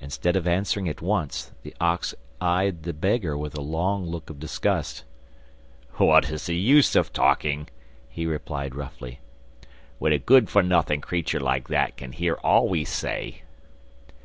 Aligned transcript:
Instead 0.00 0.34
of 0.34 0.48
answering 0.48 0.88
at 0.88 1.00
once, 1.00 1.52
the 1.62 1.72
ox 1.80 2.12
eyed 2.40 2.82
the 2.82 2.92
beggar 2.92 3.38
with 3.38 3.56
a 3.56 3.60
long 3.60 4.04
look 4.04 4.28
of 4.28 4.40
disgust. 4.40 5.04
'What 5.92 6.28
is 6.28 6.46
the 6.46 6.56
use 6.56 6.96
of 6.96 7.12
talking,' 7.12 7.68
he 8.08 8.26
replied 8.26 8.74
roughly, 8.74 9.20
'when 10.00 10.12
a 10.12 10.18
good 10.18 10.50
for 10.50 10.64
nothing 10.64 11.00
creature 11.00 11.38
like 11.38 11.68
that 11.68 11.96
can 11.96 12.10
hear 12.10 12.34
all 12.42 12.66
we 12.66 12.84
say? 12.84 13.42